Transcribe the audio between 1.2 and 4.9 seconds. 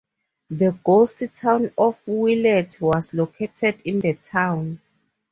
town of Willet was located in the town.